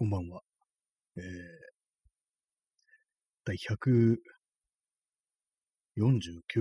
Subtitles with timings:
[0.00, 0.40] こんばんは。
[1.18, 1.24] えー、
[3.44, 4.16] 第149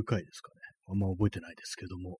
[0.05, 0.55] 回ですかね。
[0.89, 2.17] あんま覚えてないですけども、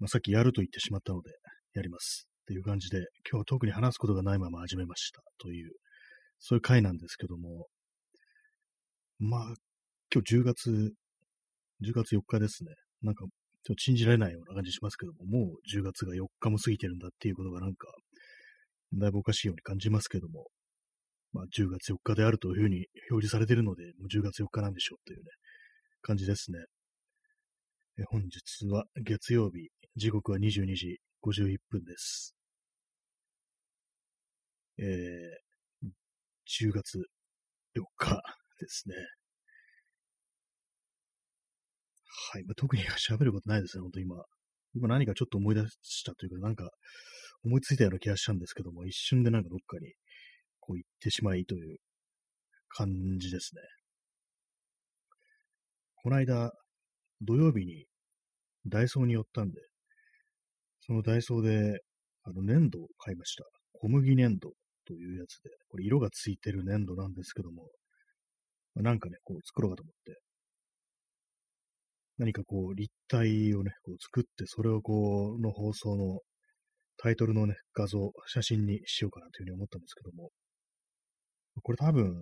[0.00, 1.30] まあ、さっきやると言ってしまったので、
[1.74, 2.26] やります。
[2.42, 2.98] っていう感じで、
[3.30, 5.70] 今日は特に話すことがないまま始めましたという、
[6.40, 7.68] そういう回なんですけども、
[9.20, 9.54] まあ、
[10.12, 10.94] 今日10月、
[11.80, 12.72] 10月4日ですね。
[13.02, 13.24] なんか、
[13.62, 17.86] ちょっと信じられないような感じしますけども、もう10月が4日も過ぎてるんだっていうことがなんか、
[18.94, 20.46] だいぶおかしいように感じますけども、
[21.32, 25.24] まあ、10月4日であるというふうに表示されているので、もう10月4日なんでしょうというね、
[26.02, 26.58] 感じですね。
[27.98, 32.34] え本日は月曜日、時刻は22時51分です。
[34.78, 35.88] えー、
[36.66, 36.98] 10月
[37.76, 38.22] 4日
[38.60, 38.94] ですね。
[42.32, 42.44] はい。
[42.44, 44.16] まあ、特に喋ることないですね、本当今。
[44.74, 46.70] 今何かちょっと思い出したというか、なんか
[47.44, 49.92] 思いついたような気がしたんですけども、一瞬でなんかどっかに
[50.60, 51.78] こう行ってしまいという
[52.68, 53.62] 感じですね。
[55.96, 56.52] この間、
[57.20, 57.86] 土曜日に
[58.66, 59.60] ダイソーに寄ったんで、
[60.80, 61.80] そのダイソーで、
[62.24, 63.44] あの、粘土を買いました。
[63.74, 64.52] 小麦粘土
[64.84, 67.68] というやつで、これ色がついてる粘土なんですけども、
[68.74, 70.20] まあ、なんかね、こう作ろうかと思って、
[72.18, 76.20] 何かこう立体をね、こう作って、それをこう、の放送の
[76.98, 80.30] タイトルのね、画像、写真にしようかなというふうに思ったんですけども、
[81.62, 82.14] これ多分、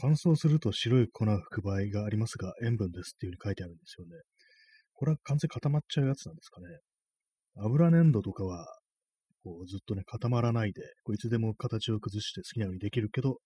[0.00, 4.12] 乾燥すると白い粉を吹く場合がありますが、塩分ですっていうふうに書いてあるんですよね。
[4.94, 6.66] これは完全固まっちゃうやつなんですかね。
[7.56, 8.66] 油粘土とかは、
[9.42, 13.38] こうずっとね、固まらないで、こういつでも形を崩して好きなようにできるけど、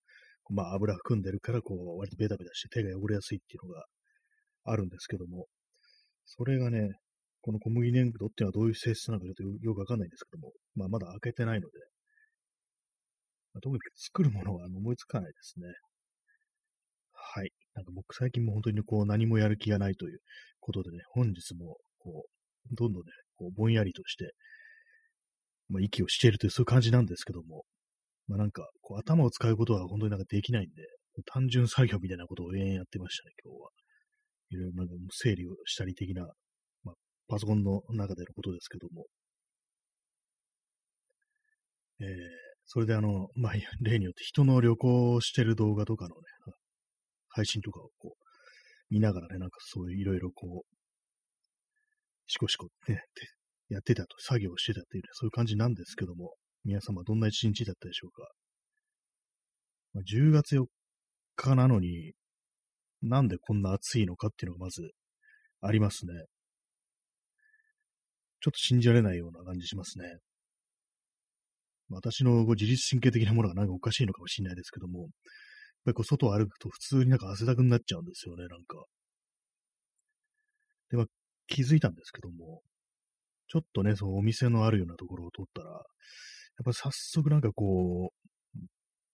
[0.51, 3.84] まあ油含んでるから、こう割とベタベタして手が汚れやすいっていうのが
[4.64, 5.47] あるんですけども、
[6.25, 6.91] それがね、
[7.43, 11.79] この小麦粘土っていうのはどういう性質なのかちょっとよくわかんないんですけども、まあまだ開けてないので、
[13.53, 15.67] まあ、特に作るものは思いつかないですね。
[17.13, 17.51] はい。
[17.75, 20.19] なんか僕最近も本当にこう何もやる気がないという
[20.61, 24.33] ことでね、本日もこう、どんどんね、こうぼんやりとして、
[25.69, 27.64] まあ、息をしているというそういう感じなんですけども、
[28.29, 30.83] まあなんかこう頭を使うことは本当になんかできないんで、
[31.27, 33.70] 単純作業みたいなことを永遠やってましたね、今日は。
[34.51, 36.29] いろいろなんか整理をしたり的な
[37.33, 39.07] パソコンの中でのことですけども、
[41.98, 42.07] えー、
[42.67, 46.23] それであの、まあ、 例によって人の旅行してる動画とかのね、
[47.31, 48.25] 配信とかをこう、
[48.91, 50.77] 見ながらね、なんかそういういろいろこう、
[52.27, 53.01] しこしこね、
[53.70, 58.31] やってたと、作業してたっていう、ね、そういう感じなんですけども、皆様どんな一日だったでしょうか？
[59.95, 60.67] まあ、10月4
[61.37, 62.13] 日なのに、
[63.01, 64.91] なんでこんな暑いのかっていうのがまず
[65.63, 66.13] ありますね。
[68.42, 70.05] ちょっと信じられないような感じしますね。
[71.91, 75.08] 私の自律神経的なものがなんかおかしいのかもしれないですけども、やっ
[75.85, 78.85] ぱりこう外を歩くと普通になんか汗だくになっちゃうんですよね、なんか。
[80.91, 81.07] で、まあ、
[81.47, 82.63] 気づいたんですけども、
[83.48, 85.83] ちょっとね、そのお店のあるようなところを通ったら、やっ
[86.64, 88.58] ぱ早速なんかこう、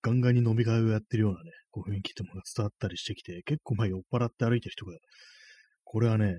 [0.01, 4.97] ガンガンに飲み会をやってるようなね、こう雰囲気ってものが伝わったりしてきて、結構まあ酔っ払って歩いてる人が、
[5.85, 6.37] これはね、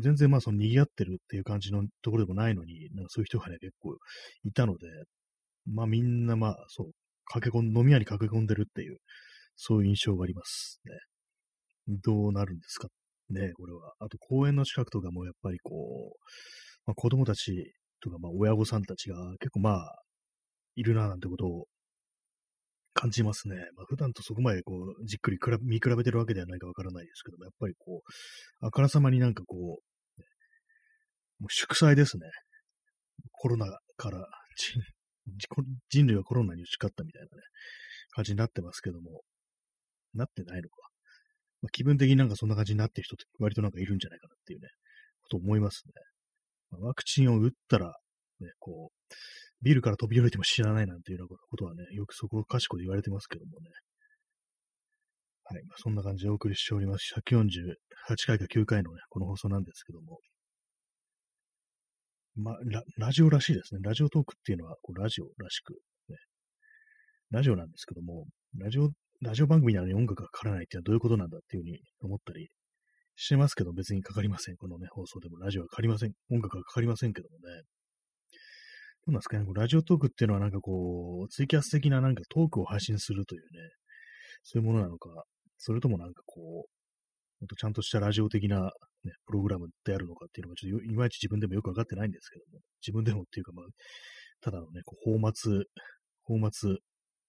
[0.00, 3.96] 全然まあその賑わってるっていう感じのところでもないのに、なんかそういう人がね、結構
[4.44, 4.86] いたので、
[5.66, 6.90] まあみんなまあそう、
[7.26, 8.98] 駆け込ん、飲み屋に駆け込んでるっていう、
[9.56, 10.92] そういう印象がありますね。
[12.04, 12.88] どうなるんですか
[13.30, 13.92] ね、これは。
[13.98, 16.18] あと公園の近くとかもやっぱりこう、
[16.86, 20.02] まあ、子供たちとかまあ親御さんたちが結構まあ、
[20.76, 21.66] いるななんてことを
[22.94, 23.56] 感じますね。
[23.76, 29.60] まあ、普段とそこまでこう、じっくり見比べてるわけではないかわからないですけども、やっぱりこう、あからさまになんかこう、
[31.40, 32.26] もう祝祭ですね。
[33.32, 33.66] コロナ
[33.96, 34.26] から
[35.90, 37.30] 人類はコロナに打ち勝ったみたいなね、
[38.10, 39.22] 感じになってますけども、
[40.14, 40.76] なってないのか。
[41.62, 44.68] まあ、気分的になんかそんな感じになってる人って割となんかいるんじゃないかなっていうね、
[45.22, 45.92] こと思いますね。
[46.70, 47.86] まあ、ワクチンを打ったら、
[48.40, 49.14] ね、こう、
[49.62, 53.70] ビルから飛び降りても知らないなんていうようなことはね、よくそこかしこで言われてますけどもね。
[55.44, 55.64] はい。
[55.64, 57.14] まあ、そんな感じでお送りしております。
[57.16, 57.46] 148
[58.26, 60.18] 回か9回のね、この放送なんですけども。
[62.34, 63.80] まあ、ララジオらしいですね。
[63.82, 65.74] ラジオトークっていうのは、こうラジオらしく、
[66.08, 66.16] ね。
[67.30, 68.26] ラジオなんですけども、
[68.58, 68.90] ラジオ、
[69.20, 72.48] ラジオ番組なのに音楽がかからないっていうのはどういうことなんだっていうふうに思ったり
[73.16, 74.56] してますけど、別にかかりません。
[74.56, 76.12] このね、放送でもラジオはかかりません。
[76.30, 77.62] 音楽がかかりませんけどもね。
[79.06, 83.46] なんですかね、ラジオトークっていうのはなんかこう、ツイキャス的ななんかトークを配信するというね、
[84.44, 85.24] そういうものなのか、
[85.58, 86.70] それともなんかこう、
[87.40, 88.70] ほんとちゃんとしたラジオ的な、ね、
[89.26, 93.66] プログラムであるのかっていうのがちょっといまいち自分でもよくわかってないんですけども、自分でもっていうかまあ、
[94.40, 95.32] ただのね、こう、泡沫
[96.28, 96.50] 泡沫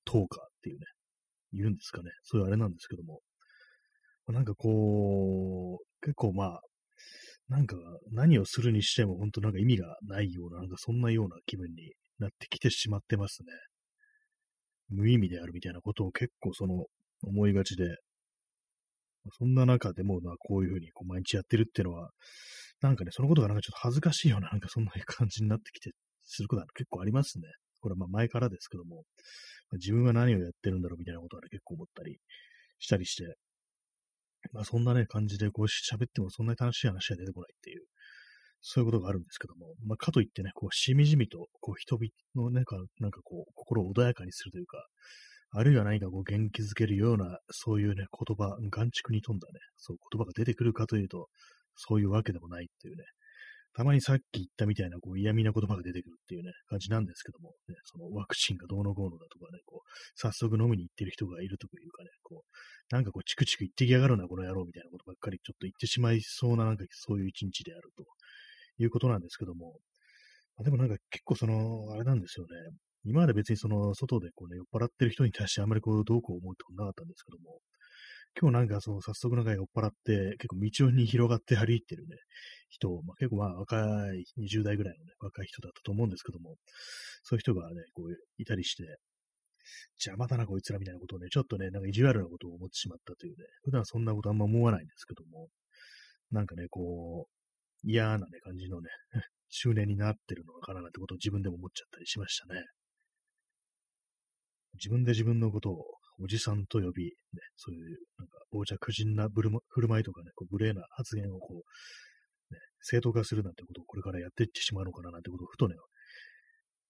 [0.06, 0.86] 透過っていうね、
[1.54, 2.12] 言うんですかね。
[2.24, 3.22] そういうあれなんですけども。
[4.28, 6.62] なんかこう、結構まあ、
[7.50, 7.76] なんか
[8.12, 13.48] 何をするにしても本当なんか意味がないような、なんかそんなような気分になってきてしまってますね。
[14.90, 16.86] 無意味であるみたいなことを結構その
[17.24, 17.86] 思いがちで、
[19.38, 22.10] そんな中でもな、こういうふうにこう毎日やってるっていうのは、
[22.82, 25.92] なんかね、そのことがなんかちょっと恥ずかしいような、なんかそんな感じになってきて、
[26.26, 27.46] することは結構ありますね。
[27.80, 29.04] これはまあ前からですけども、
[29.74, 32.18] 自分は何をやってるんだろうみたいなことはね、結構思ったり
[32.80, 33.36] したりして、
[34.54, 37.84] まあそんなね、感じでこう喋ってもそんなに楽しい話は出てこないっていう、
[38.62, 42.64] そういうことがあるんですけども、まあかといってね、こうしみじみと、こう人々のね、
[43.00, 44.88] なんかこう、心を穏やかにするというか、
[45.56, 51.28] あるいは何かこう元気づけるような、そういうね、言葉、眼畜に富んだね、そう言葉が出てくるかというと、
[51.76, 53.04] そういうわけでもないっていうね、
[53.76, 68.04] たまにさっき言ったみたいな、こう、嫌味な言葉が出てくるっていうね、感じなんですけども、ね、そのワクチンがどうのこうのだとかね、こう、早速飲みに行ってる人がいるというかね、こう、なんかこう、チクチク言ってきやがるな、この野郎みたいなことばっかりちょっと言ってしまいそうな、なんかそういう一日であると
[68.78, 69.80] いうことなんですけども、
[70.58, 72.78] まあ、でもなんか結構その、あれなんですよね。
[73.06, 77.60] 今まで別にその、外でこうね、酔っ払ってる人に対してあんまりこう、どうこう思うってことなかったんですけども、
[78.40, 82.16] 今日なんかそう、早速なんか酔っ払って、結構道に広がって歩いてるね、
[82.70, 83.78] 人を、まあ、結構まあ若
[84.16, 86.56] い20代ぐらいのね、若い人だったと思うんですけども、
[87.24, 88.84] そういう人がね、こういたりして、
[90.04, 95.48] 邪魔だなこいつらみたいなことをね、ちょっとね、なんか意地悪なことを思ってしまったというね、普段そんなことあんま思わないんですけども、
[96.32, 98.90] なんかね、こう、嫌なね、感じのね、
[99.50, 102.64] 執念になってるのかななんてことを自分でも思っちゃったりしましたね。
[104.74, 105.86] 自分で自分のことを
[106.20, 107.12] おじさんと呼び、ね、
[107.58, 109.42] そういう、なんか、傍若無人な振
[109.82, 115.76] る舞いとかね、こう無礼な発言をこう、ね、正当化するなんてことをこれからやっていってしまうのかななんてことをふとね、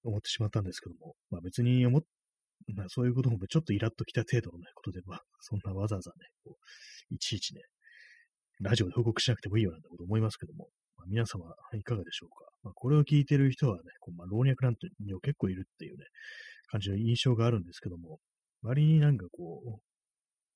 [0.03, 2.01] 思ってしまったんですけども、まあ別に思っ、
[2.75, 7.61] まあそういうこともちょっとイラッときた程度のね、ことで、まあそんなわざわざね、こう、いちいちね、
[8.61, 10.67] ラジオで報告しなくてもいいよなんてこと思いますけども、
[10.97, 12.45] まあ、皆様いかがでしょうか。
[12.63, 14.87] まあ、これを聞いてる人はね、こうまあ、老若なんて
[15.21, 16.05] 結構いるっていうね、
[16.67, 18.19] 感じの印象があるんですけども、
[18.63, 19.81] 割になんかこう、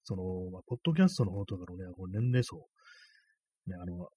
[0.04, 2.66] その、まあ、ポッドキャストの方とかのね、こう年齢層、
[3.68, 4.08] ね、あの、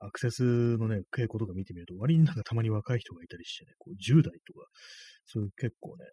[0.00, 0.42] アクセス
[0.78, 4.66] のね、傾向とか見てみると、割になんかたまに若い人がいたりしてね、こう10代とか、
[5.26, 6.04] そういう結構ね、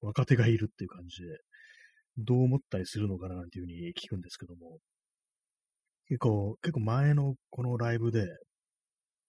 [0.00, 1.28] 若手がいるっていう感じで、
[2.18, 4.78] どう思ったりするのかななんていうふうに聞くんですけども、
[6.08, 8.26] 結構、結構前のこのライブで、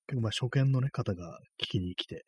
[0.08, 2.26] 結構まあ初見のね、方が聞きに来て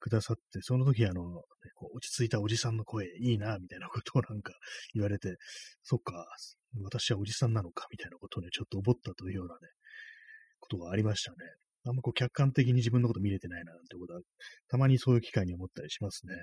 [0.00, 1.40] くださって、その時あの、ね、
[1.74, 4.52] こう落ち着いたおじさんの声いいな、みたいなことをなんか
[4.94, 5.36] 言われて、
[5.82, 6.26] そっか、
[6.82, 9.60] 私はおじさんなのか、みたいなことをね、ちょっと思ったというようなね、
[10.60, 11.36] ことがありましたね。
[11.84, 14.20] あんまこう客観的に自分のこと見れてないな、なんてことは、
[14.68, 16.34] たまにそういう機会に思ったりしますね。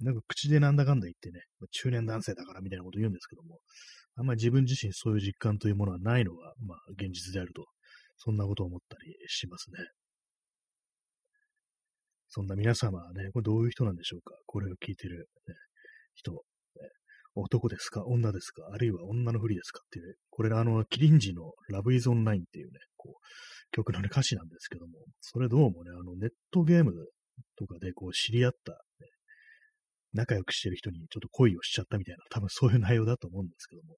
[0.00, 1.42] なんか口でなんだかんだ言ってね、
[1.72, 3.58] 中年男性だからみたいなこと言うんですけども、
[4.16, 7.66] あんまり自分自身そういう実感というものはないのが、まあ現実であると、
[8.16, 9.78] そんなことを思ったりしますね。
[12.30, 14.34] そんな皆様はね、これどういう人なんでしょうか？
[14.46, 15.54] これを聞いてる、ね、
[16.14, 16.38] 人、ね、
[17.34, 18.04] 男ですか？
[18.06, 18.62] 女ですか？
[18.72, 19.80] あるいは女のふりですか？
[19.84, 23.20] っていう、これあの、キリンジのラブイズオンラインっていうね、こう、
[23.72, 26.92] 曲の、ね、歌詞なんですけども、それどうもね、あの、ネットゲーム
[27.56, 28.78] とかでこう知り合った、ね、
[30.12, 33.96] 仲良くしてる人にちょっと恋をしちゃったみたいな、多分そういう内容だと思うんですけども、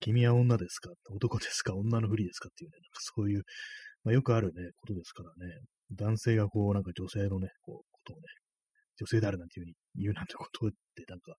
[0.00, 0.90] 君は女ですか？
[1.10, 1.74] 男ですか？
[1.74, 2.48] 女のふりですか？
[2.48, 3.42] っていうね、なんかそういう、
[4.04, 5.54] まあ、よくあるね、ことですからね、
[5.92, 8.22] 男性がこう、なんか女性のね、こう、ことをね、
[8.98, 11.34] 女性であるなんていうふうに言うなんてことって、なんか、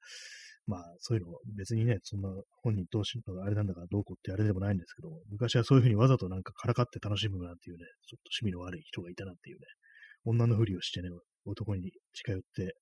[0.67, 2.29] まあ、そういうの別にね、そんな
[2.63, 9.65] 本人同士のあれなんだからどうこうってあれでもないんですけど、昔はそういうふうにわざとなんかからかって楽しむなんていうね、ちょっと趣味の悪い人がいたなんていうね、
[10.25, 11.10] 女のふりをしてね、
[11.46, 12.75] 男に近寄って、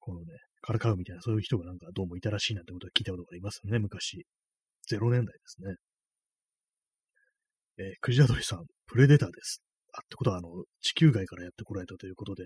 [0.00, 0.26] このね、
[0.62, 4.26] からかうみたいな、そういう人がなんかどうもいたらしいなんてことを聞いたことがありますね、昔。
[4.90, 5.74] 0年代ですね。
[7.78, 9.65] えー、クジラドリさん、プレデターです。
[10.04, 10.48] ってことは、あの、
[10.80, 12.44] 地球外からやってこられたということで、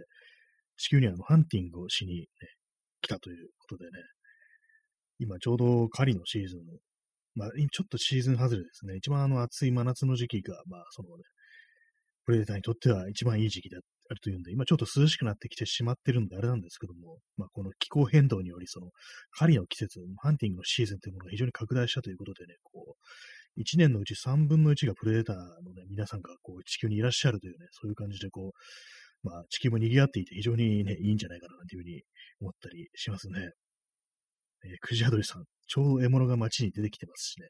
[0.77, 2.27] 地球にあの、ハンティングをしに、ね、
[3.03, 3.91] 来たということでね、
[5.19, 6.61] 今ちょうど狩りのシーズン、
[7.35, 8.97] まあ、ちょっとシーズン外れですね。
[8.97, 11.23] 一番あの暑い真夏の時期が、まあ、そのね、
[12.25, 18.89] プレデターにとっては一番いい時期であるというんで、今ちょっと涼しくなってきてしまってるんであれなんですけども、まあ、この気候変動により、その、
[19.39, 22.95] 狩りの季節、ハンティングのシーズンというものが非常に拡大したということでね、こう、
[23.59, 32.03] 1年のうち3分の1がプレデターのね、皆さんがこう地球にいらっしゃるというね、そういう感じでこう、まあ地球も賑わっていて非常にね、いいんじゃないかなというふうに
[32.41, 33.51] 思ったりしますね。
[34.65, 37.47] えー、クジアドリさん、ちょうど獲物が街に出てきてますしね。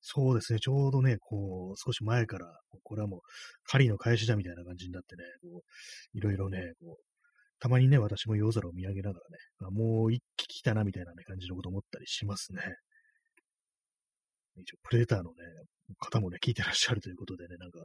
[0.00, 2.46] そうですね、ちょうどね、こう、少し前から、
[2.82, 3.20] これはもう
[3.66, 5.62] 狩りの開始だみたいな感じになってね、こ
[6.14, 7.04] ういろいろね、こう、
[7.60, 12.60] たまにね、私も夜空を見上げながらね、あもう一気来たなみたいな、ね、感じのこと思ったりしますね。
[14.60, 15.36] 一応、プレーターのね、
[15.98, 17.84] 方もね、聞いてらっしゃるということでね、なんか、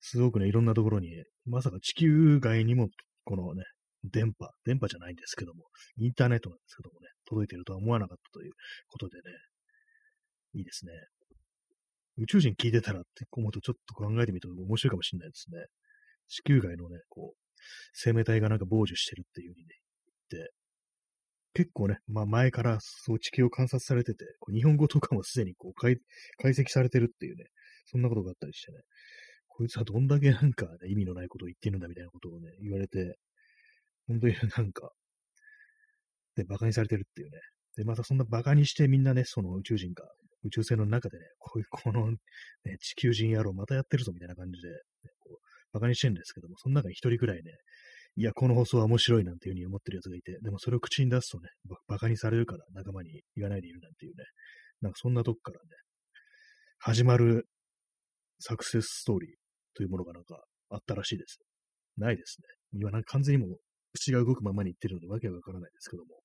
[0.00, 1.10] すごくね、いろんなところに、
[1.46, 2.88] まさか地球外にも、
[3.24, 3.64] このね、
[4.04, 5.64] 電波、電波じゃないんですけども、
[5.96, 8.52] インターネットなんですけどもね、届いてるとは思わなかったという
[8.88, 9.22] ことでね、
[10.54, 10.92] いいですね。
[12.18, 15.58] 宇宙人聞いてたらって思うとちょっと考えてみると面白いかもしれないですね。
[16.28, 17.38] 地球外のね、こう、
[17.92, 19.74] 生命体がなんか傍受してるっていう風にね、
[20.30, 20.52] 言って、
[21.54, 25.96] 結構ね、まあ前からそう地球を観察されてて、こう日本語とかもすでにこう解
[26.44, 27.44] 析されてるっていうね、
[27.86, 28.78] そんなことがあったりしてね、
[29.48, 33.16] こいつはどんだけなんか、ね、意味のないことを言ってるんだみたいなことをね、言われて、
[34.08, 34.90] 本当になんか、
[36.34, 37.38] で、馬鹿にされてるっていうね。
[37.76, 40.04] で、またそんな馬鹿にしてみんなね、その宇宙人が、
[40.44, 42.16] 宇宙船の中でね、こういう、この、ね、
[42.80, 44.74] 地球人野郎またやってるぞみたいな感じで、ね、
[45.20, 45.38] こう
[45.72, 47.52] 馬鹿にしてるんですけども、その中に一人くらいね、
[48.16, 51.48] いや、この放送は面白いなんていうふうに思ってる奴がいて、でもそれを口に出すとね、
[51.88, 54.24] 馬鹿にされるから仲間に言わないでいるなんていうね、
[54.82, 55.68] なんかそんなとこからね、
[56.78, 57.48] 始まる
[58.38, 59.30] サクセスストーリー
[59.74, 60.38] というものがなんか
[60.70, 61.40] あったらしいです。
[61.96, 62.80] ないですね。
[62.80, 63.58] 今なんか完全にもう
[63.94, 66.20] 口が動くままに言ってるのでわけがわからないですけども。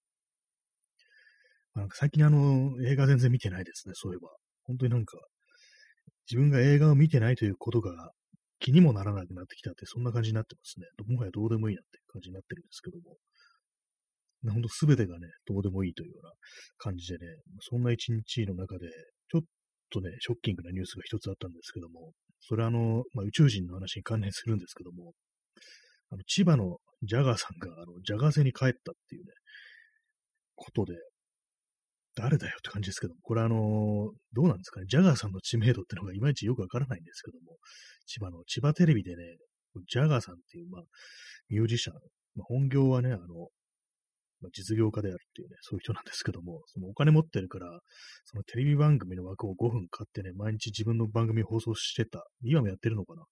[1.76, 4.30] なんか最近あの、映画全然見てないですね、そういえば。
[4.66, 5.18] 本当になんか、
[6.30, 8.12] 自分が映画を見てないということが
[8.60, 10.88] 気にもならなくなってきたって、そんな感じになってますね。
[11.08, 13.18] もはやどうでもいいなって感じになってるんですけども。
[14.48, 16.32] ほんと全てがね、どうでもいいというような
[16.78, 17.26] 感じでね、
[17.60, 18.88] そんな一日の中で、
[19.30, 19.42] ちょっ
[19.90, 25.12] とね、ショッキングなニュースが一つあったんですけども、それはあの、まあ、宇宙人の話に関連するんですけども、
[26.12, 29.32] あの、千葉のジャガーさんが、あの、ジャガー星に帰ったっていうね、
[30.56, 30.96] ことで、
[32.20, 37.58] 誰だよって感じですけども、これあの、どうなんですかね、ジャガーさんの知名度ってのがいまいちよくわからないんですけども、
[38.06, 39.24] 千葉の、千葉テレビでね、
[39.88, 40.82] ジャガーさんっていう、まあ、
[41.50, 41.96] ミュージシャン、
[42.36, 43.50] まあ、本業はね、あの、
[44.42, 47.80] まあ、実業家であるっていうね、そういう人なんですけども、そのお金持ってるから、
[48.26, 52.26] そのテレビ番組の枠を5分買ってね、毎日自分の番組放送してた。
[52.44, 53.24] 今もやってるのかな。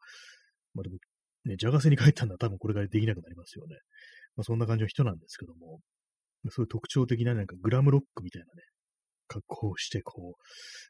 [0.74, 0.98] まあでも、
[1.46, 3.78] ね、ジャガセに帰ったんだ多分これからできなくなりますよね。
[4.36, 5.80] まあそんな感じの人なんですけども、
[6.50, 8.64] そういう特徴的ななんかグラムロックみたいなね、
[9.28, 10.36] 格好をしてこ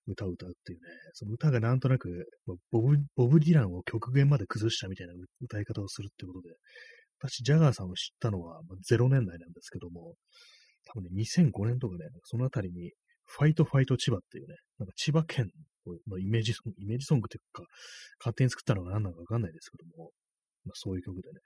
[0.07, 2.29] う、歌を歌うっていうね、その歌がなんとなく、
[2.71, 6.55] ボブ、ボブ・ディランを極限まで崩したみたいな歌い方をするってことで、
[7.19, 10.13] 私、ジャガーさんを知ったのは、まあ、0年代なんですけども、
[10.85, 12.91] 多分ね、2005年とかね、そのあたりに、
[13.25, 15.49] ファイトファイト千葉っていうね、なんか千葉県
[16.07, 17.63] のイメージソング、イメージソングっていうか、
[18.19, 20.11] 勝手に作ったのが何なのかわかんないですけども、
[20.65, 21.39] まあ、そういう曲でね、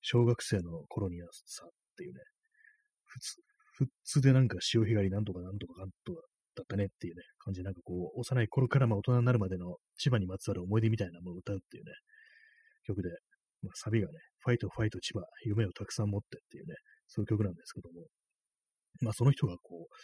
[0.00, 2.20] 小学生の頃にはさっていうね、
[3.04, 3.36] 普通、
[3.84, 6.20] 普通でなんか潮干狩りなんとかなんとかかんとか
[6.56, 11.92] だったねっていうね、感じでなんかこう、幼い頃からまあ大人になるまでの千葉にまつわる思い出みたいなものを歌うっていうね、
[12.86, 13.08] 曲で、
[13.62, 16.74] まあ、サビがね、ファイトファイト千葉、夢をたくさん持ってっていうね、
[17.08, 18.06] そういう曲なんですけども、
[19.00, 19.94] まあその人がこう、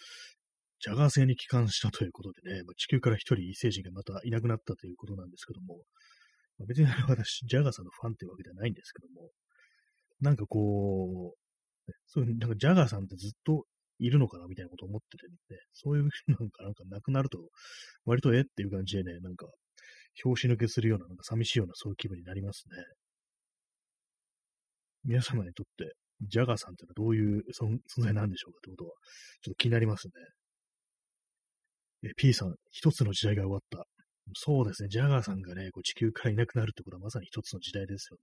[0.80, 5.82] ジャガー星に帰還したということでね、まあ、地球から一人異星人がまたいなくなったということなんですけども、
[6.58, 9.30] まあ、別に私、ジャガーさんのファンっていうわけではないんですけども、
[10.20, 11.45] なんかこう、
[12.06, 13.64] そういう、なんかジャガーさんってずっと
[13.98, 17.38] いるのかなみたいなこと思っててね、そういうなんか、なんかなくなると、
[18.04, 19.46] 割とえっていう感じでね、なんか、
[20.22, 22.76] 拍子抜けするような、なんか寂しいようなそういう気分になりますね。
[25.04, 28.90] 皆様にとって、ジャガーさんってのはどういう存在なんでしょうかってことは、
[29.42, 30.12] ちょっと気になりますね。
[32.10, 33.86] え、P さん、一つの時代が終わった。
[34.34, 38.22] そうですね、ジャガーさんがね、こう地球からいなくなるってことはまさに一つの時代ですよね。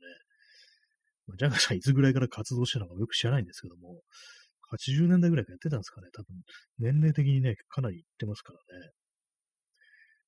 [1.37, 4.01] ジャガーさんいつぐらいから活動してたのかよく知らないんですけども、
[4.73, 6.07] 80年代ぐらいからやってたんですかね。
[6.13, 6.35] 多分、
[6.79, 8.91] 年齢的にね、かなり行ってますからね。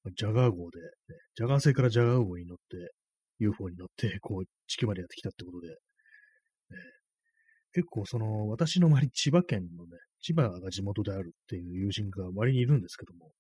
[0.04, 0.88] ま、ジャガー号で、ね、
[1.36, 2.92] ジャガー星からジャガー号に乗って、
[3.40, 5.75] UFO に乗って、 こう、地球までやってきたってことで、ね、
[7.74, 13.32] 結構その、私の周り、千葉県のね、千葉が地元であるっていう友人が割にいるんですけども、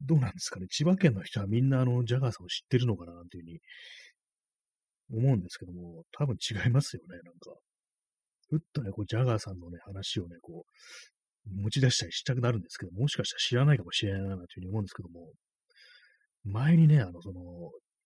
[0.00, 0.66] どうなんですかね。
[0.68, 3.60] 千葉県の人はみんなあの、ジャガーさんを知ってるのかななんていうふうに
[5.10, 7.54] 思うんですけども、多分違いますよね、なんか。
[8.48, 15.32] ふっとね、こう、ジャガーさんのね、話をね、こう、持ち出したりしたくなるんですけど、もしかしたら知らないかもしれないな、というふうに思うんですけども、
[16.44, 17.40] 前にね、あの、その、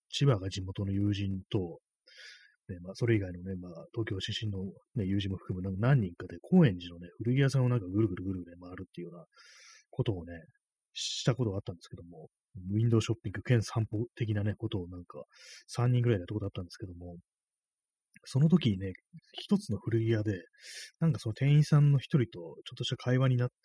[0.09, 1.79] 千葉が地元の友人と、
[2.69, 4.63] ね、まあ、それ以外のね、まあ、東京出身の、
[4.95, 9.25] ね、友人も含む何人かで、高円寺のね、古着屋さんをなんかぐるぐるぐるぐる、回るっていうような
[9.89, 10.33] ことをね、
[10.93, 12.29] したことがあったんですけども、
[12.71, 15.23] ウィンドウショッピング兼散歩的なね、ことをなんか、
[15.75, 17.17] 3人ぐらいやったことあったんですけども、
[18.25, 18.93] その時にね、
[19.33, 20.33] 一つの古着屋で、
[20.99, 23.55] なんかその店員さんの一人とちょっとした会話になって、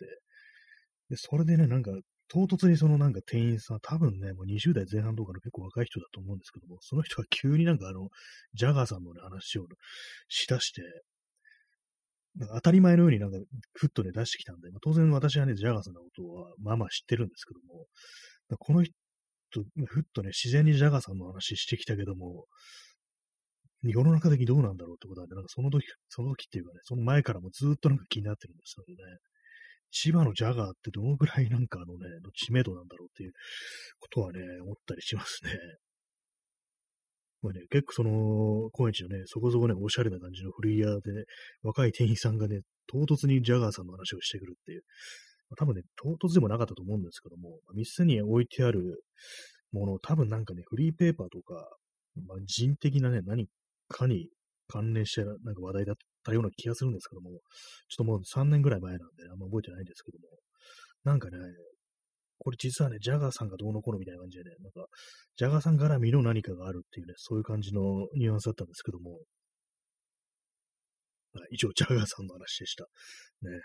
[1.10, 1.92] で、それでね、なんか、
[2.28, 8.08] 唐突にそのなんか店員さん、多分ね、もう20代前半とかの結構若い人だと思うんですけども、その人が急になんかあの、
[8.54, 9.66] ジャガーさんのね、話を
[10.28, 10.82] しだして、
[12.36, 13.38] なんか当たり前のようになんか、
[13.74, 17.86] ふっとね、出してきたんで、まあ、当然私はね、ジャガーさんのことは、まあまあ知ってるんですけども、
[18.58, 18.92] この人、
[19.86, 22.46] ふっとね、自然にジャガーさんの話してきたけども、
[23.82, 28.94] 世の中的にどうなんだろうってことなんで、なんかその時、その時っていうかね、その前からもずっとなんか気になってるんですよね。
[29.90, 33.32] 千葉のジャガーってどのぐらいなんかあのね、知名度なんだろうっていう
[34.00, 35.52] ことはね、思ったりしますね。
[37.44, 41.26] まあね、結構その、高円寺のね、そこそこね、おしゃれな感じのフリーヤーで、
[41.62, 44.82] 若い店員さんがね、唐突にジャガーさんの話をしてくるっていう。
[45.50, 49.04] まあ、多分ね、唐突でもなかったと思うんですけども、まあ、店に置いてある
[49.72, 51.68] もの、多分なんかね、フリーペーパーとか、
[52.26, 53.46] まあ、人的なね、何
[53.90, 54.30] かに
[54.66, 57.40] 関連して、なんか話題だったような気がするんですけども、ちょっ
[57.98, 60.24] ともう3年ぐらい前なんで、あんま覚えてないんですけども、
[61.04, 61.36] なんかね、
[62.44, 64.86] これ実はね、ジャガーさんがどうのこうのみたいな感じでね、なんか、
[65.36, 67.80] ジャガーさん絡みの何かがあるっていうね、そういう感じの
[68.14, 69.18] ニュアンスだったんですけども、
[71.50, 72.84] 以上、ジャガーさんの話でした。
[72.84, 73.60] ね。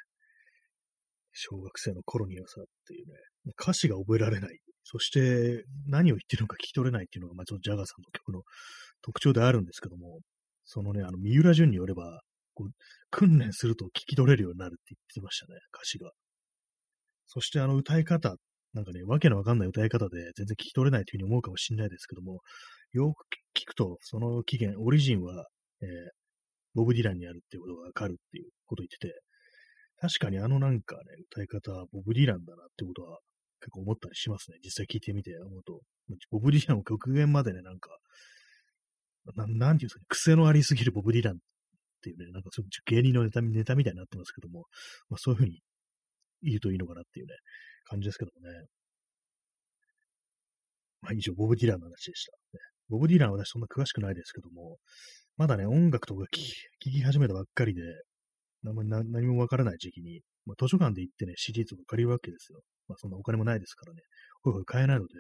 [1.34, 3.14] 小学生の頃にはさっていうね、
[3.62, 4.58] 歌詞が覚えられない。
[4.84, 8.42] そして、何を言ってるのか聞き取れないっていうのが、まあ、ちょっとジャガーさんの曲の
[9.02, 10.22] 特徴であるんですけども、
[10.64, 12.22] そのね、あの、三浦淳によれば、
[12.56, 12.70] こう、
[13.12, 16.12] 訓練すると聞き取れるようになるって言ってましたね、歌詞が。
[17.28, 18.36] そしてあの歌い方
[18.74, 22.40] なんかね、わけのわかんない歌い方で全然聞き取れないというふうに思うかもしれないですけども、
[22.92, 25.48] よく聞くと、その起源、オリジンは、
[25.82, 25.88] えー、
[26.76, 29.22] ボブ・ディランにあるっていうことがわかるっていうことを言ってて、
[30.00, 33.20] 確かにあのなんかね、歌い方はボブ・ディランだなってことは
[33.60, 34.58] 結構思ったりしますね。
[34.64, 35.82] 実際聞いてみて思うと。
[36.32, 37.90] ボブ・ディランを極限までね、なんか、
[39.36, 41.38] ななんていうんですかね、癖のありすぎるボブ・ディランっ
[42.02, 44.66] ていうね、なんかそういう芸人のネタネタみたいになってますけども、
[45.10, 45.60] まあそういうふうに
[46.42, 47.34] 言うといいのかなっていうね、
[47.90, 48.66] 感じですけどもね。
[51.02, 52.32] まあ以上、ボブ・ディランの話でした。
[52.90, 54.78] ボブ・ディランは私そんな詳しくないですけども、
[55.38, 56.28] まだね、音楽とか聴
[56.80, 57.82] き始めたばっかりで、
[58.64, 62.60] 何もわからない時期に、まあ、図書館で行ってね、CD とか借りるわけですよ。
[62.88, 64.02] まあそんなお金もないですからね、
[64.44, 65.14] ほいほい買えないので、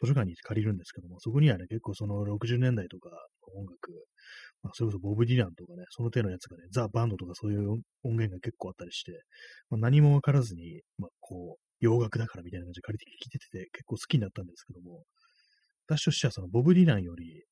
[0.00, 3.10] 図書館に借りるんですけども、そこにはね、結構その60年代とか
[3.56, 3.92] 音楽、
[4.62, 7.82] まあ、それこそボブ・ディランとかね、その手のやつがね、ザ・バンドとかそういう音
[8.12, 9.12] 源が結構あったりして、
[9.70, 15.04] まあ、何もわからずに、まあ、こう、洋楽だからみたいな感じで借りてきてて結構好きになったんですけども、
[15.86, 17.44] 私としてはそのボブ・ディランより、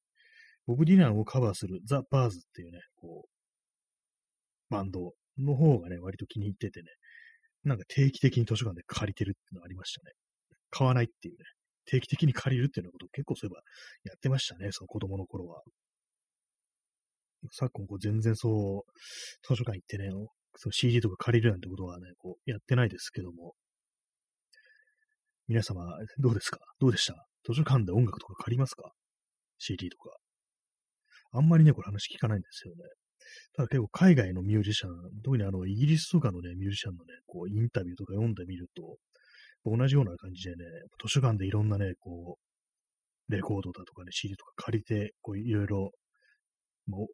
[0.67, 3.29] ボブ・ディランをカバーするザ・バーズっていうね、こう、
[4.73, 6.89] バンドの方がね、割と気に入っててね、
[7.65, 10.13] なんか定期的に図書館で借りてるっていうのがありましたね。
[10.71, 11.45] 買わないっていうね、
[11.85, 13.61] 定期的に借りるっていうようなことを結構そういえば
[14.05, 15.63] やってましたね、その子供の頃は。
[17.51, 18.93] 昨今こう全然そう、
[19.47, 20.11] 図書館行ってね、
[20.57, 23.55] そう CD とか借りるなんてことはね、こうやってないですけども、
[25.49, 25.85] 皆様、
[26.19, 26.61] どうですか？
[26.79, 27.15] どうでした？
[27.45, 28.93] 図書館で音楽とか借りますか
[29.59, 30.17] ?CD とか。
[31.33, 32.85] あんまりね、これ話聞かないんですよね。
[33.57, 34.93] ただ結構海外のミュージシャン、
[35.25, 38.97] 特にあの、イギリスとかのね、ミュージシャンのね、こう、インタビューとか読んでみると、
[39.65, 40.65] 同じような感じでね、
[41.03, 42.39] 図書館でいろんなね、こ
[43.29, 45.91] う、レコードだとかね、CD とか借りて、こう、いろいろ、
[46.87, 47.09] も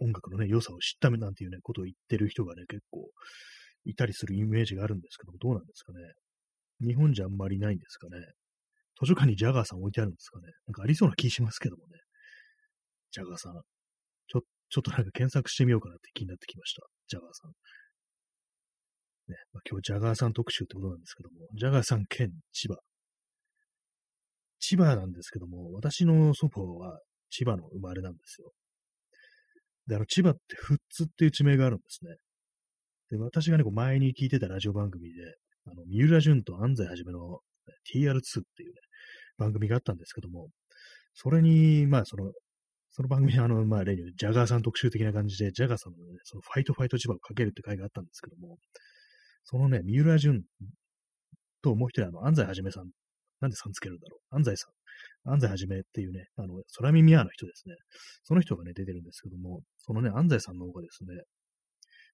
[0.00, 3.08] う、音楽のね、良さを知っためなんていうね、ことを言ってる人がね、結構、
[3.84, 5.98] いたりするイメージがあるんですけども、どうなんですかね？
[6.86, 8.18] 日本じゃあんまりないんですかね。
[9.00, 10.46] 図書館にジャガーさん置いてあるんですかね。
[10.66, 11.98] なんかありそうな気しますけどもね。
[13.10, 13.52] ジャガーさん。
[14.28, 16.82] ちょ、ちょっとなんか検索してみようかなって気になってきました。
[17.08, 17.50] ジャガーさん。
[19.30, 22.76] ね、まあ、今日ジャガーさん特集ってことなんですけども、ジャガーさん兼千葉。
[24.60, 28.52] 千葉なんですけども、私の祖母は千葉の生まれなんですよ。
[29.86, 32.16] で、あの、千葉って富津っていう地名があるんですね。
[33.10, 37.40] で、私がね、こう前に聞いてたラジオ番組で、あの、三浦淳と安西はじめの
[37.94, 38.20] TR2 っ
[38.56, 38.80] ていうね、
[39.38, 40.48] 番組があったんですけども、
[41.14, 42.32] それに、まあ、その、
[42.90, 48.58] その番組あの、まあ、例にジャガーさん特集的な感じで、ジャガーさんのね、そのファイトファイト千葉をかけるって回があったんですけども、
[49.44, 50.42] そのね、三浦淳
[51.62, 52.90] ともう一人あの、安西はじめさん、
[53.40, 54.36] なんでさんつけるんだろう。
[54.36, 55.32] 安西さん。
[55.32, 57.74] 安西はじめっていうね、あの、空耳屋の人ですね。
[58.22, 61.22] その人がね、出てるんですけども、そのね、安西さんの方がですね、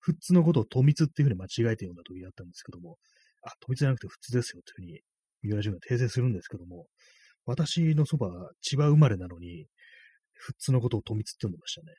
[0.05, 2.97] 富津のことを富津っていうふうに間違えて読んだ時があったんですけども、
[3.43, 5.01] あ、富津じゃなくて富津ですよというふうに、
[5.43, 6.87] 三浦淳が訂正するんですけども、
[7.47, 8.29] 私のそば、
[8.61, 9.67] 千葉生まれなのに、
[10.47, 11.95] 富津のことを富津って読んでましたね。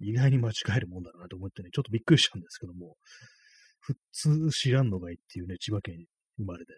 [0.00, 2.96] 意外に間違えるもんだなと思ってね、ちょっとびっくりしたんですけども、
[3.80, 6.04] 普通知らんのがいいっていうね、千葉県
[6.36, 6.72] 生まれて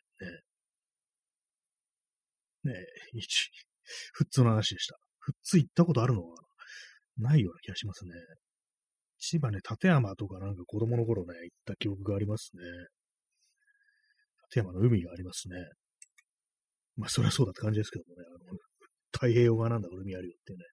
[2.64, 2.70] ね。
[2.72, 2.84] ねえ、
[3.18, 3.50] 一、
[4.12, 4.96] 普通の話でした。
[5.18, 6.36] 普通行ったことあるのは
[7.18, 8.12] ないような気がしますね。
[9.20, 12.62] 千葉ね、立山とかなんか子供の頃ね、行った記憶がありますね。
[14.48, 15.56] 立山の海がありますね。
[16.96, 18.58] まあ、そりゃそうだって感じですけどもね、あの、
[19.12, 20.64] 太平洋側なんだから海あるよっていうね。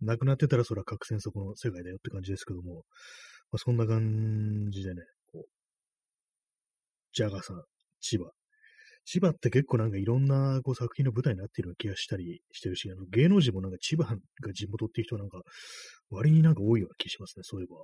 [0.00, 2.84] 亡くなってたらそれは核戦争の世界だよって感じですけども、
[3.50, 5.48] まあ、そんな感じでね、こう、
[7.12, 7.62] ジャガーさん、
[8.00, 8.30] 千葉。
[9.04, 15.42] 千葉って結構なんかいろんなこう作品の舞台になっているような気がしたりしてるし、あの芸能人もなんか千葉が地元っていう人なんか
[16.10, 17.76] 割になんか多いような気しますね、そういえば。
[17.76, 17.82] ま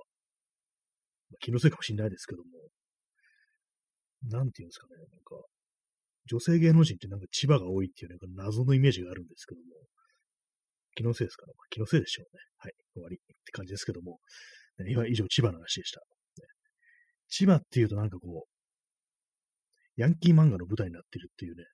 [1.35, 2.49] あ、気のせいかもしれないですけども。
[4.27, 5.35] なんていうんですかね、なんか、
[6.25, 9.67] 女性芸能人ってなんか千葉が多いっていうなんか謎のイメージがあるんですけども、
[10.95, 12.41] 気のせいですから、まあ、気のせいでしょうね。
[12.57, 14.19] はい、終わりって感じですけども、
[14.79, 16.01] ね、今以上千葉の話でした、
[17.29, 18.48] 千葉っていうとなんかこう、
[19.99, 21.65] ヤンキー漫画の舞台になってるっていうね、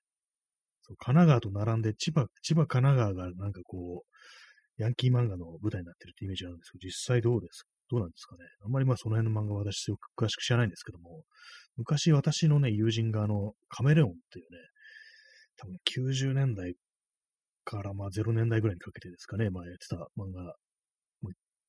[0.82, 7.64] そう神奈川と並んで千葉、千葉、神奈川がなんかこう、ヤンキー漫画の舞台になってるってイメージがあるんですけど、実際どうです？
[7.88, 8.44] どうなんですかね？
[8.64, 11.22] あんまりまあその辺の漫画は私すごく詳しく知らないんですけども、
[11.76, 14.58] 昔私のね、友人があの、カメレオンっていうね、
[15.56, 16.74] 多分90年代
[17.64, 20.54] からまあ0年代ぐらいにかけてですかね、まあやってた漫画、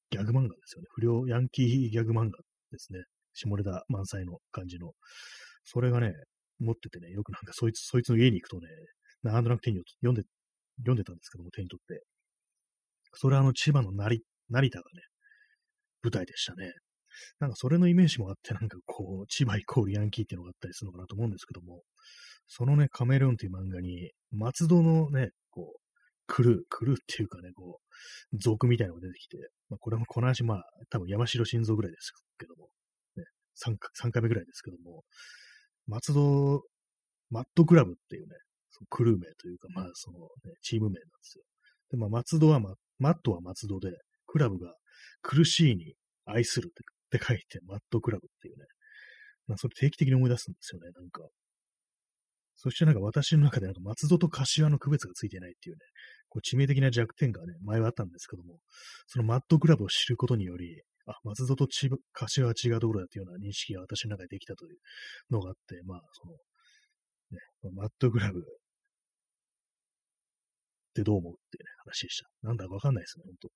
[0.09, 0.87] ギャグ漫画ですよね。
[0.95, 2.39] 不良ヤンキーギャグ漫画
[2.71, 2.99] ですね。
[3.33, 4.91] 下ネタ満載の感じの。
[5.63, 6.13] それがね、
[6.59, 8.67] 持っててね、よくなんかそいつ、そいつの家に行くとね、
[9.23, 10.23] なんとなく手に読んで、
[10.79, 12.03] 読んでたんですけども、手に取って。
[13.13, 15.01] それはあの千葉の成成田がね、
[16.03, 16.71] 舞台でしたね。
[17.39, 21.81] なんかそれのイメージもあって、なんかこう、千葉イコールヤンキーっていうのがあったりするのかなと思うんですけども、
[22.47, 25.81] そのね、カメレオンっていう漫画に、松戸のね、こう、
[26.27, 29.37] クルー、クルーっていうかね、こう、族みたいなのが出てきて、
[29.69, 32.69] まあ、これもこの話、まあ、多分山城心臓ぐらいですけども、
[33.15, 33.23] ね、
[33.65, 33.75] 3,
[34.07, 35.03] 3回目ぐらいですけども、
[35.87, 36.63] 松戸、
[37.29, 38.35] マットクラブっていうね、
[38.71, 40.27] そのクルー名というか、まあ、その、ね、
[40.61, 41.43] チーム名なんですよ。
[41.91, 43.97] で、まあ、松戸は、ま、マットは松戸で、
[44.27, 44.73] クラブが
[45.21, 45.95] 苦しいに
[46.25, 46.71] 愛するっ
[47.09, 48.65] て書いて、マットクラブっていうね。
[49.47, 51.21] まあ、それ定期的に思い出すんですよね、なんか。
[52.55, 55.79] そしてなんか私の中でなんか松戸と柏の区別がついてないっていうね、
[56.27, 58.57] こう致命的な弱点がね、前はあったんですけども、
[59.05, 64.77] そのマットクラブを知ることにより、あ、松戸と千葉柏は違うところだっていうような認識が私の中でできたという
[65.31, 66.33] のがあって、まあ、その、
[67.31, 67.39] ね、
[67.73, 68.43] マットクラブっ
[70.93, 72.27] てどう思うっていうね、話でした。
[72.43, 73.49] なんだかわかんないですね、ほんと。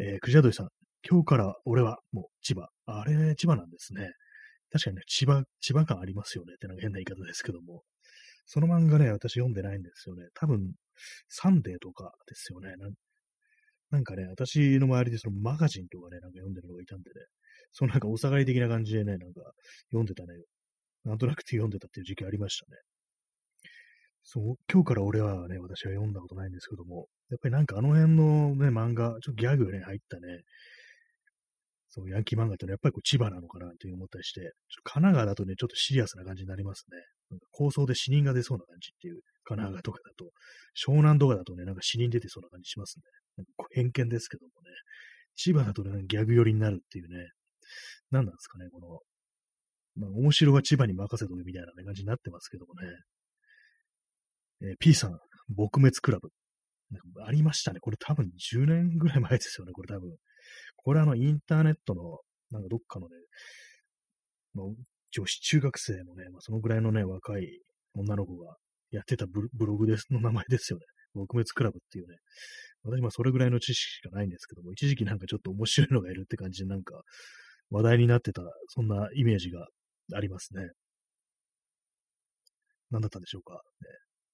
[0.00, 0.68] えー、クジャドイさん、
[1.08, 2.68] 今日から俺はもう千葉。
[2.86, 4.10] あれ、千葉なんですね。
[4.70, 7.82] 確かにね、千葉、千葉感ありますよねってなんか変な言い方ですけども。
[8.46, 10.28] その漫画ね、私読んでないんですよね。
[10.34, 10.72] 多分、
[11.28, 12.76] サンデーとかですよね。
[12.76, 12.92] なん
[13.90, 17.14] なんかね、私の周りでそのマガジンとかね、なんか読んでるのがいたんでね、
[17.72, 19.40] そのなんかお下がり的な感じでね、なんか
[19.90, 20.28] 読んでたね、
[21.04, 22.78] なんとなくて読んでたっていう時期ありましたね。
[24.22, 30.42] そう、今日から俺はね、私は読んだことないんですけども、やっぱりなんかあの辺のね、漫画、ちょっとギャグがね、入ったね、
[31.88, 34.50] そう、ヤンキー漫画ってのはやっぱりこう千葉なのかなという思ったりして、ちょっ
[34.84, 36.98] と神奈川だとね、ちょっとシリアスな感じになりますね。
[37.50, 40.30] 構想で死人が出そうな感じっていう、神奈川とかだと、
[40.76, 43.44] 湘南とかだとね、なんか死人出てそうな感じしますね。
[43.72, 44.70] 偏見ですけどもね、
[45.36, 47.30] 千葉だとね、ギャグ寄りになるっていうね、
[48.10, 48.98] 何なんですかね、この、
[49.96, 52.88] まあ、面白は千葉に任せとけみたいな、感じになってますけどもね。
[54.60, 55.12] えー、P さん、
[55.56, 56.30] 撲滅クラブ。
[57.24, 57.80] ありましたね。
[57.80, 60.16] これ多分10年ぐらい前ですよね、これ多分。
[60.76, 63.16] これあの、インターネットの、なんかどっかのね、
[64.54, 64.66] まあ、
[65.10, 67.46] 女子中学生のね、まあ、そのぐらいのね、若い
[67.94, 68.56] 女の子が
[68.90, 70.84] やってたブログですの名前ですよね。
[71.16, 72.16] 撲滅クラブっていうね。
[72.84, 77.00] 私もそれぐらいの知識しかないんですけども、一時期なんかちょっと面白いのがいるって感じでなんか
[77.70, 79.66] 話題になってた、そんなイメージが
[80.14, 80.68] ありますね。
[82.90, 83.54] 何だったんでしょうか。
[83.54, 83.60] ね、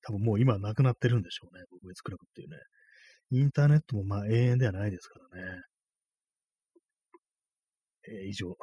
[0.03, 1.63] 多分もう今なくなってるんでしょうね。
[1.73, 2.57] 撲滅クラブっていうね。
[3.31, 5.61] インターネットもまあ永遠ではないですからね。
[8.07, 8.55] えー、以上、ね、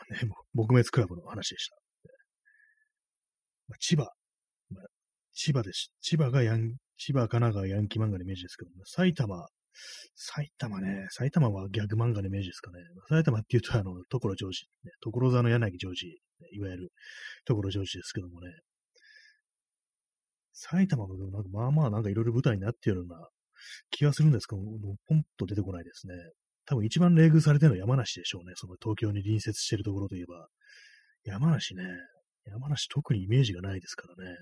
[0.55, 1.80] 撲滅クラブの話でした。
[3.71, 4.03] まあ、千葉、
[4.69, 4.85] まあ、
[5.33, 5.91] 千葉です。
[6.01, 9.47] 千葉がヤン、千葉、神奈川、ヤンキー漫画のイメージですけども、埼玉、
[10.13, 12.79] 埼玉ね、埼玉はギャグ漫画のイメージですかね。
[13.07, 16.07] 埼玉って言うと、あの、所ジョージ、ね、所沢の柳ジョージ、
[16.51, 16.91] いわゆる
[17.47, 18.51] 所ジョージですけどもね。
[20.51, 23.25] 埼玉もなんかまあまあなんかいろいろ舞台になっているような
[23.89, 24.61] 気がするんですけど、
[25.07, 26.13] ポンと出てこないですね。
[26.65, 28.51] 多分一番冷遇されてるのは山梨でしょうね。
[28.55, 30.47] その東京に隣接しているところといえば。
[31.23, 31.83] 山梨ね。
[32.45, 34.35] 山梨特にイメージがないですからね。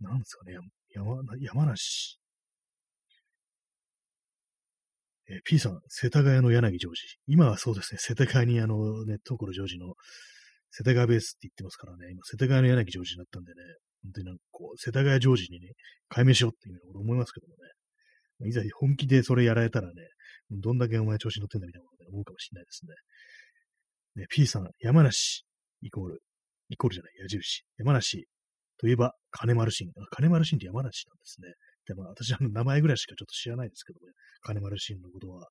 [0.00, 0.58] なんですかね。
[0.94, 2.18] 山、山梨。
[5.28, 7.00] えー、P さん、世田谷の柳ジョージ。
[7.26, 9.94] 今はそうですね、世田谷にあのね、所ジョージの
[10.70, 13.58] 世田谷ベースって言ってますからね、今、世田谷の柳ジョージになったんでね、
[14.04, 15.72] 本当になんかこう、世田谷ジョージにね、
[16.08, 18.48] 解明しようっていうの思いますけどもね。
[18.48, 19.94] いざ本気でそれやられたらね、
[20.50, 22.92] どんだけお前調子に乗ってんだみたいなことで思うかもしれないですね。
[24.16, 25.44] ね、P さん、山梨、
[25.82, 26.22] イコール、
[26.68, 27.64] イコールじゃない、矢印。
[27.78, 28.26] 山梨
[28.78, 29.88] といえば、金丸信。
[30.10, 31.48] 金丸信って山梨なんですね。
[31.86, 35.48] て、まあ私は名前ぐらいしかちょっと知らないですけどね、金丸信のことは。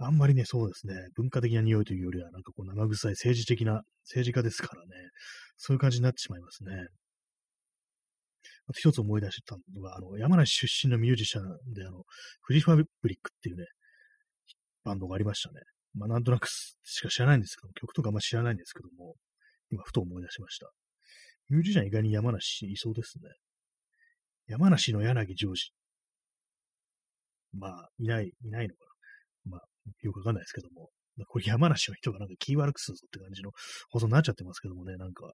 [0.00, 4.88] あんまりね、そうですね、文化的な匂いというよりは、なんかこう生臭い政治的な政治家ですからね、
[5.56, 6.72] そういう感じになってしまいますね。
[8.68, 12.04] あと一つ思い出したのが、あの、山梨出身のミュージシャンで、あの、
[12.42, 13.64] フリーファブリックっていうね、
[14.84, 15.60] バンドがありましたね。
[15.98, 19.14] まあ、なんとなくしか知らないんですけど曲とかあんま知らないんですけども、
[19.70, 20.70] 今、ふと思い出しました。
[21.50, 23.30] ミュージシャン意外に山梨いそうですね。
[24.46, 25.72] 山梨の柳ジョージ。
[27.52, 28.84] まあ、いない、いないのか
[29.46, 29.52] な。
[29.52, 29.60] まあ、
[30.02, 30.90] よくわかんないですけども。
[31.26, 33.50] これ山梨の人がなんか気悪くするぞって感じの
[33.90, 35.32] 放送になっちゃってますけどもね、なんか、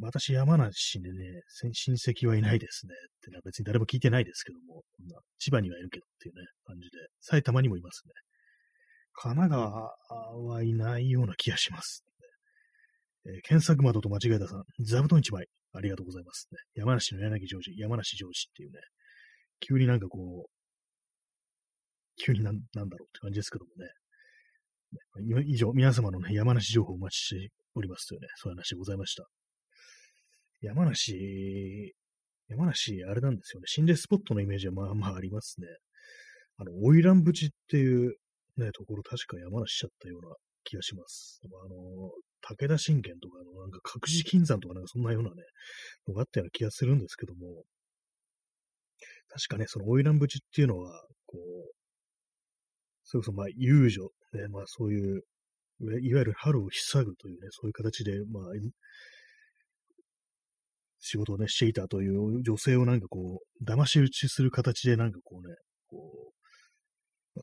[0.00, 1.42] 私山梨でね、
[1.72, 2.94] 親戚はいないですね。
[2.94, 4.82] ってのは別に誰も聞いてないですけども、
[5.38, 8.12] 千葉にはいるけどっていうね、感じで、埼玉にもいますね。
[9.18, 9.94] 神奈川
[10.36, 12.04] はいないような気がします。
[13.26, 18.80] えー、検索窓と間違えたさん、座布団一枚、ありがとうございます、山梨の柳ジョージ、山梨ジョージっていうね、
[19.60, 20.50] 急になんかこう、
[22.22, 23.90] 急になんなんだろうって感じですけどもね。
[25.46, 29.26] 以上、皆様の、ね、山梨情報をお待ちしておりますというね、そういう話でございました。
[30.62, 31.94] 山梨、
[32.48, 33.64] 山梨、あれなんですよね。
[33.66, 35.66] 心霊スポットのイメージはまあまあありますね。
[36.58, 38.14] あの、花魁淵っていう
[38.56, 41.40] ね、ところ確か山梨しちゃったような気がします。
[41.44, 42.10] あの、
[42.42, 45.34] 武田信玄とかのなんか隠し金山とかなんかそんなようなね、
[46.08, 47.64] のがあったような気がするんですけども、
[49.28, 51.72] 確かね、その花魁淵っていうのは、こう、
[53.04, 55.22] それこそまあ遊女、ね、まあそういう、
[56.02, 58.44] いわゆる春を塞ぐというね、そういう形で、まあ、
[60.98, 65.54] 仕事をね、していたという女性をなんかこう、騙し討ちする形でなんかこうね、
[65.86, 66.35] こう、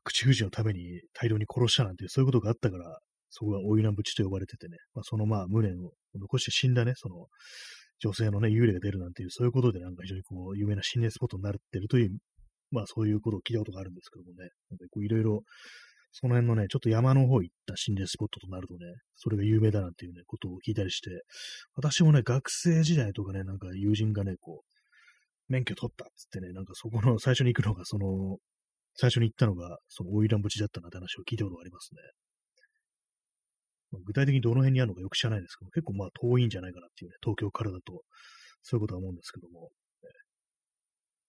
[0.03, 7.27] 口封じのために大量に殺したなんて、そういうことがあったから、そこが大稲淵と呼ばれててね、まあ、そのまあ無念を残して死んだね、その
[7.99, 12.17] 女性のね、幽霊が出るなんていう、そういうことでなんか非常にこう、有名な心霊スポットになってるという、
[12.71, 15.41] まあそういうことを聞いたことがあるんですけどもね、なんかこういろいろ、
[16.11, 21.09] その辺のね、ちょっと山の方行った心霊スポットとなるとね、それが有名だなんていうね、ことを聞いたりして、
[21.75, 24.73] 私もね、学生時代とかね、なんか友人がね、こう、
[25.51, 28.37] 免許取ったっつってね、なんかそこの最初に行くのが、その、
[28.95, 32.01] 最初に行ったのが、その花魁淵だったなって話を聞いたことがありますね。
[33.91, 38.01] まあ、具体的にどの辺にあるのかよく知らないですけど、結構まあ遠いんじゃないかなっていうね、東京からだと、
[38.61, 39.69] そういうことは思うんですけども、
[40.01, 40.07] え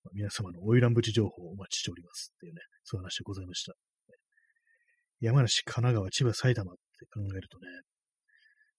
[0.04, 3.74] まあ、皆様の花魁淵情報をお待ちしておりますっていうね、そういう話でございました。
[5.20, 7.66] 山梨、神奈川、千葉、埼玉って考えるとね、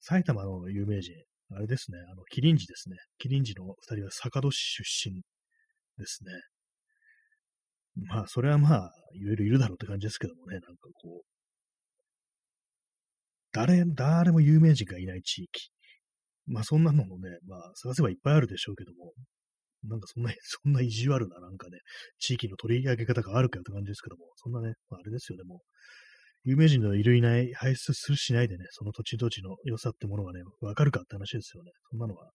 [0.02, 1.14] 埼玉の有名人、
[1.52, 2.98] あれですね、あの、麒麟寺ですね。
[3.20, 5.22] 麒麟寺の二人は坂戸市出身
[5.98, 6.32] ですね。
[7.96, 11.26] まあ、それはまあ、いろいろいるだろうって感じですけどもね、なんかこう、
[13.54, 15.72] 誰、誰も有名人がいない地域。
[16.48, 19.14] まあ、そんなのもね、まあ、探せばいっぱいあるでしょうけども、
[19.88, 21.80] なんかそんな、 そんな意地悪な、なんかね、
[22.20, 25.60] 地域の取り上げ方があるかって感じですけども、そんなね、まあ、あれですよね、もう、
[26.44, 31.72] 有名人のいるいない、排出するしないでね、その土地土地の良さってものがね、わかるかって話ですよね。
[31.90, 32.30] そんなのは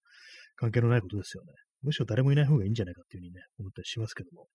[0.57, 1.53] 関係のないことですよね。
[1.83, 4.49] むしろ誰もいない方がいいんじゃないかっていうふうにね、思ったりしますけども。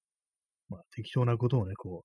[0.70, 2.04] まあ、適当なことをね、こ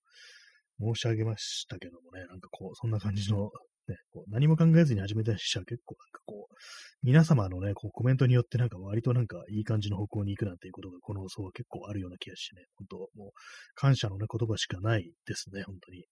[0.80, 3.50] う、申し上げましたけどもね、なんかこう、そんな感じの、
[3.88, 6.54] ね、こう何も考えずに始めたりし結構なんかこう、
[7.02, 13.30] 皆様のね、こうコメントによってなんか割となんかいい感じの方向に行くなんていうことがこの放送は結構あるような気がしてね、本当もう
[13.74, 16.04] 感謝のね、言葉しかないですね、本当に。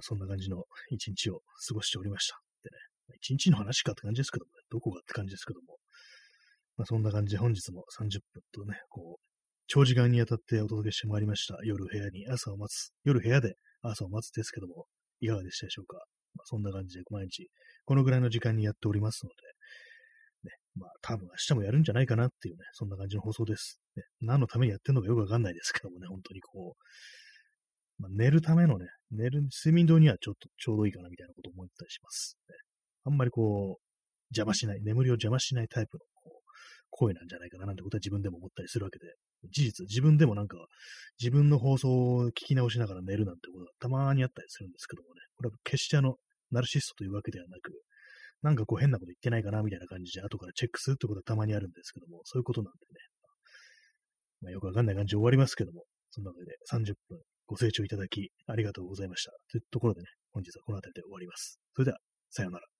[0.00, 2.38] そんな感じの一日を過ごしておりました。
[2.62, 2.76] でね、
[3.20, 5.78] 一日の話かって感じですけどもね、どこがって感じですけども、
[6.76, 9.27] まあ、そんな感じで本日も30分とね、こう、
[9.70, 11.58] 長時間にあたってお届けしてまいりました。
[11.62, 12.90] 夜部屋に朝を待つ。
[13.04, 14.86] 夜部屋で朝を待つですけども、
[15.20, 15.98] いかがでしたでしょうか？
[16.36, 17.50] まあ、そんな感じで毎日、
[17.84, 19.34] このぐらいの時間にやっておりますので、
[20.48, 23.78] ね、まあ多分明日もやるんじゃないかなっていうね、そんな感じの放送です。
[23.94, 26.74] ね、何のためにやってるのかよくわかんないですけどもね、本当にこ
[28.00, 32.38] う、まあ、寝るためのね、寝る、睡眠導にはちょっとちょうどいいかなみたいなこと思ったりします。
[32.48, 32.54] ね、
[33.04, 33.84] あんまりこう、
[34.32, 36.04] 邪魔しない、眠りを邪魔しないタイプの
[36.88, 39.04] 声なんじゃないかななんてことは自分でも思ったりするわけで、
[39.44, 40.56] 事実、自分でもなんか、
[41.20, 46.16] 自分の放送を聞き直しながら寝るなんてことがたまにあったりするんですけどもね、これは決してあの、
[46.50, 47.72] ナルシストというわけではなく、
[48.42, 53.00] なんかこう変なこと言ってないかなみたいな感じで後からチェックするってことはたまにあるんですけども、そういうことなんでね、
[54.42, 59.32] まあ、よくわかんない感じで終わりますけども、そんなわけで30分ご清聴いただきありがとうございました。
[59.50, 61.58] というところでね、本日はこの辺りで終わります。
[61.74, 61.98] それでは、
[62.30, 62.77] さようなら。